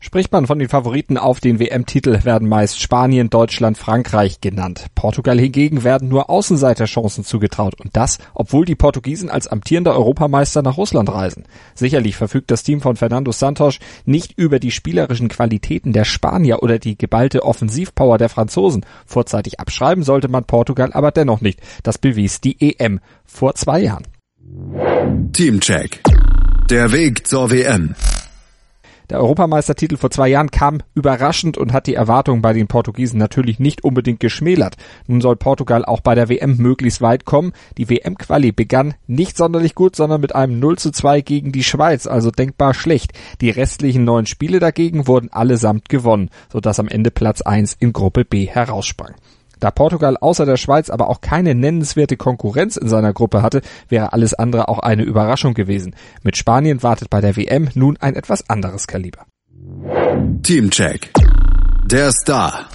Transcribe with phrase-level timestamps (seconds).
[0.00, 4.86] Spricht man von den Favoriten auf den WM-Titel, werden meist Spanien, Deutschland, Frankreich genannt.
[4.94, 10.76] Portugal hingegen werden nur Außenseiterchancen zugetraut und das, obwohl die Portugiesen als amtierender Europameister nach
[10.76, 11.44] Russland reisen.
[11.74, 16.78] Sicherlich verfügt das Team von Fernando Santos nicht über die spielerischen Qualitäten der Spanier oder
[16.78, 18.86] die geballte Offensivpower der Franzosen.
[19.04, 21.60] Vorzeitig abschreiben sollte man Portugal aber dennoch nicht.
[21.82, 24.06] Das bewies die EM vor zwei Jahren.
[25.32, 26.02] Teamcheck.
[26.70, 27.96] Der Weg zur WM.
[29.10, 33.58] Der Europameistertitel vor zwei Jahren kam überraschend und hat die Erwartungen bei den Portugiesen natürlich
[33.58, 34.76] nicht unbedingt geschmälert.
[35.06, 37.52] Nun soll Portugal auch bei der WM möglichst weit kommen.
[37.78, 42.06] Die WM-Quali begann nicht sonderlich gut, sondern mit einem 0 zu 2 gegen die Schweiz,
[42.06, 43.12] also denkbar schlecht.
[43.40, 48.26] Die restlichen neun Spiele dagegen wurden allesamt gewonnen, sodass am Ende Platz 1 in Gruppe
[48.26, 49.14] B heraussprang.
[49.60, 54.12] Da Portugal außer der Schweiz aber auch keine nennenswerte Konkurrenz in seiner Gruppe hatte, wäre
[54.12, 55.94] alles andere auch eine Überraschung gewesen.
[56.22, 59.26] Mit Spanien wartet bei der WM nun ein etwas anderes Kaliber.
[60.42, 61.10] Teamcheck.
[61.86, 62.66] Der Star.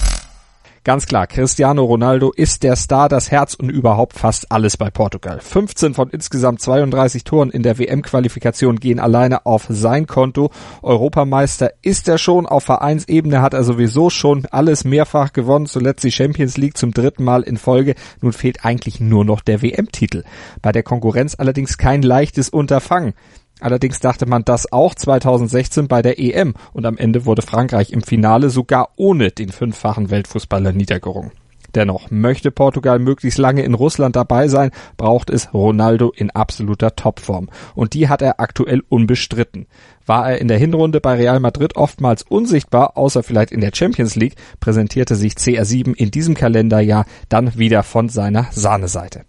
[0.85, 5.39] Ganz klar, Cristiano Ronaldo ist der Star, das Herz und überhaupt fast alles bei Portugal.
[5.39, 10.51] 15 von insgesamt 32 Toren in der WM-Qualifikation gehen alleine auf sein Konto.
[10.81, 16.11] Europameister ist er schon, auf Vereinsebene hat er sowieso schon alles mehrfach gewonnen, zuletzt die
[16.11, 17.95] Champions League zum dritten Mal in Folge.
[18.19, 20.25] Nun fehlt eigentlich nur noch der WM-Titel.
[20.61, 23.13] Bei der Konkurrenz allerdings kein leichtes Unterfangen.
[23.59, 28.01] Allerdings dachte man das auch 2016 bei der EM und am Ende wurde Frankreich im
[28.01, 31.31] Finale sogar ohne den fünffachen Weltfußballer niedergerungen.
[31.75, 37.49] Dennoch möchte Portugal möglichst lange in Russland dabei sein, braucht es Ronaldo in absoluter Topform.
[37.73, 39.65] Und die hat er aktuell unbestritten.
[40.05, 44.15] War er in der Hinrunde bei Real Madrid oftmals unsichtbar, außer vielleicht in der Champions
[44.15, 49.23] League, präsentierte sich CR7 in diesem Kalenderjahr dann wieder von seiner Sahneseite.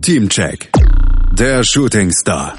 [0.00, 0.70] Teamcheck.
[1.38, 2.54] Der Shooting Star.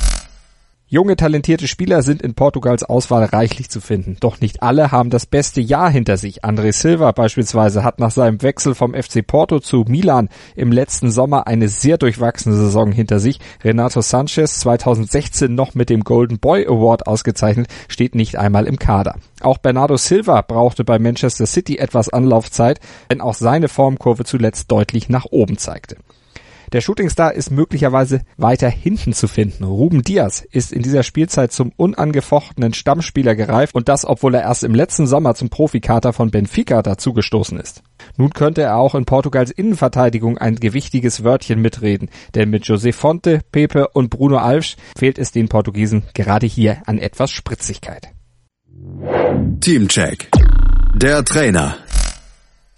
[0.90, 4.16] Junge, talentierte Spieler sind in Portugals Auswahl reichlich zu finden.
[4.22, 6.46] Doch nicht alle haben das beste Jahr hinter sich.
[6.46, 11.46] André Silva beispielsweise hat nach seinem Wechsel vom FC Porto zu Milan im letzten Sommer
[11.46, 13.42] eine sehr durchwachsene Saison hinter sich.
[13.66, 19.16] Renato Sanchez, 2016 noch mit dem Golden Boy Award ausgezeichnet, steht nicht einmal im Kader.
[19.42, 22.80] Auch Bernardo Silva brauchte bei Manchester City etwas Anlaufzeit,
[23.10, 25.98] wenn auch seine Formkurve zuletzt deutlich nach oben zeigte.
[26.74, 29.64] Der Shootingstar ist möglicherweise weiter hinten zu finden.
[29.64, 34.64] Ruben Diaz ist in dieser Spielzeit zum unangefochtenen Stammspieler gereift und das, obwohl er erst
[34.64, 37.84] im letzten Sommer zum Profikater von Benfica dazugestoßen ist.
[38.18, 43.40] Nun könnte er auch in Portugals Innenverteidigung ein gewichtiges Wörtchen mitreden, denn mit José Fonte,
[43.52, 48.10] Pepe und Bruno Alves fehlt es den Portugiesen gerade hier an etwas Spritzigkeit.
[49.62, 50.30] Teamcheck.
[50.96, 51.78] Der Trainer.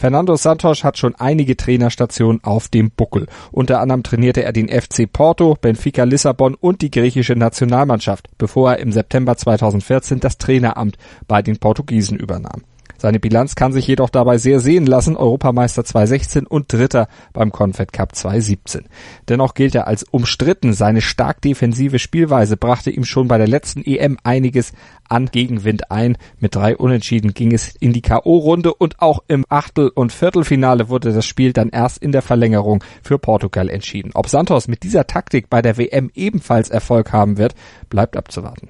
[0.02, 3.28] Fernando Santos hat schon einige Trainerstationen auf dem Buckel.
[3.52, 8.80] Unter anderem trainierte er den FC Porto, Benfica Lissabon und die griechische Nationalmannschaft, bevor er
[8.80, 12.64] im September 2014 das Traineramt bei den Portugiesen übernahm.
[13.00, 17.94] Seine Bilanz kann sich jedoch dabei sehr sehen lassen, Europameister 2016 und Dritter beim Confed
[17.94, 18.86] Cup 2017.
[19.30, 20.74] Dennoch gilt er als umstritten.
[20.74, 24.74] Seine stark defensive Spielweise brachte ihm schon bei der letzten EM einiges
[25.08, 26.18] an Gegenwind ein.
[26.40, 31.14] Mit drei Unentschieden ging es in die K.O.-Runde und auch im Achtel- und Viertelfinale wurde
[31.14, 34.12] das Spiel dann erst in der Verlängerung für Portugal entschieden.
[34.14, 37.56] Ob Santos mit dieser Taktik bei der WM ebenfalls Erfolg haben wird,
[37.90, 38.70] bleibt abzuwarten.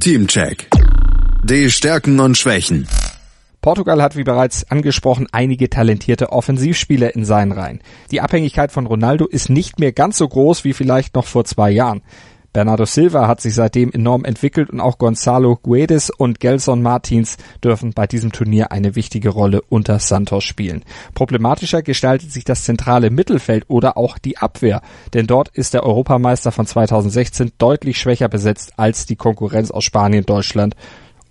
[0.00, 0.68] Teamcheck.
[1.48, 2.88] Die Stärken und Schwächen.
[3.62, 7.82] Portugal hat, wie bereits angesprochen, einige talentierte Offensivspieler in seinen Reihen.
[8.10, 11.70] Die Abhängigkeit von Ronaldo ist nicht mehr ganz so groß wie vielleicht noch vor zwei
[11.70, 12.02] Jahren.
[12.52, 17.92] Bernardo Silva hat sich seitdem enorm entwickelt und auch Gonzalo Guedes und Gelson Martins dürfen
[17.92, 20.82] bei diesem Turnier eine wichtige Rolle unter Santos spielen.
[21.14, 24.82] Problematischer gestaltet sich das zentrale Mittelfeld oder auch die Abwehr,
[25.14, 30.26] denn dort ist der Europameister von 2016 deutlich schwächer besetzt als die Konkurrenz aus Spanien,
[30.26, 30.74] Deutschland,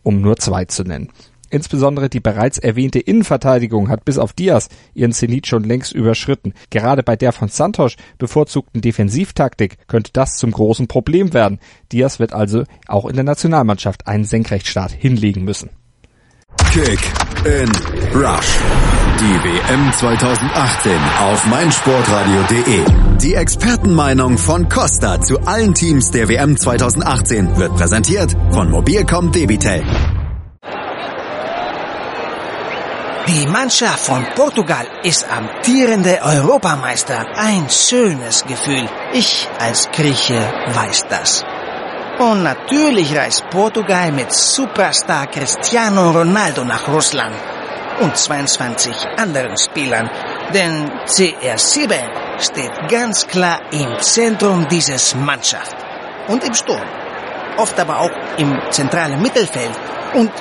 [0.06, 1.10] um nur zwei zu nennen.
[1.50, 6.54] Insbesondere die bereits erwähnte Innenverteidigung hat bis auf Diaz ihren Zenit schon längst überschritten.
[6.70, 11.60] Gerade bei der von Santos bevorzugten Defensivtaktik könnte das zum großen Problem werden.
[11.92, 15.70] Diaz wird also auch in der Nationalmannschaft einen Senkrechtstart hinlegen müssen.
[16.72, 17.00] Kick
[17.46, 17.72] in
[18.14, 18.95] Rush.
[19.26, 22.86] Die WM 2018 auf meinsportradio.de.
[23.24, 29.84] Die Expertenmeinung von Costa zu allen Teams der WM 2018 wird präsentiert von Mobilcom Debitel.
[33.28, 37.26] Die Mannschaft von Portugal ist amtierende Europameister.
[37.36, 38.88] Ein schönes Gefühl.
[39.14, 40.40] Ich als Grieche
[40.72, 41.44] weiß das.
[42.20, 47.34] Und natürlich reist Portugal mit Superstar Cristiano Ronaldo nach Russland.
[48.00, 50.10] Und 22 anderen Spielern,
[50.54, 51.94] denn CR7
[52.40, 55.76] steht ganz klar im Zentrum dieses Mannschaft
[56.28, 56.82] und im Sturm,
[57.58, 59.72] oft aber auch im zentralen Mittelfeld
[60.14, 60.32] und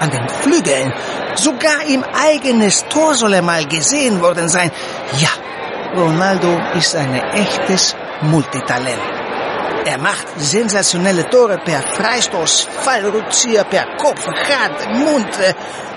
[0.00, 0.92] an den Flügeln.
[1.34, 4.70] Sogar im eigenes Tor soll er mal gesehen worden sein.
[5.18, 5.30] Ja,
[5.94, 9.22] Ronaldo ist ein echtes Multitalent.
[9.84, 15.28] Er macht sensationelle Tore per Freistoß, Fallrückzieher, per Kopf, Hand, Mund.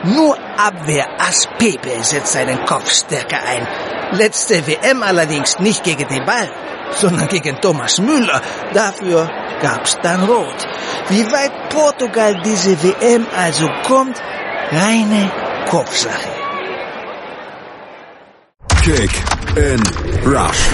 [0.04, 3.68] Nur Abwehrass Pepe setzt seinen Kopf stärker ein.
[4.12, 6.50] Letzte WM allerdings nicht gegen den Ball,
[6.92, 8.42] sondern gegen Thomas Müller.
[8.74, 9.30] Dafür
[9.62, 10.68] gab's dann Rot.
[11.10, 14.22] Wie weit Portugal diese WM also kommt,
[14.72, 15.32] reine
[15.70, 16.30] Kopfsache.
[18.84, 19.12] Kick
[19.56, 19.82] in
[20.26, 20.70] Rush.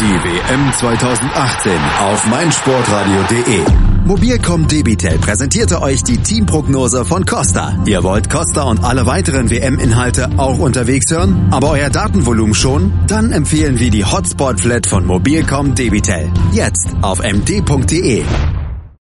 [0.00, 3.83] Die WM 2018 auf meinsportradio.de.
[4.06, 7.74] Mobilcom Debitel präsentierte euch die Teamprognose von Costa.
[7.86, 12.92] Ihr wollt Costa und alle weiteren WM-Inhalte auch unterwegs hören, aber euer Datenvolumen schon?
[13.06, 16.30] Dann empfehlen wir die Hotspot Flat von Mobilcom Debitel.
[16.52, 18.24] Jetzt auf md.de.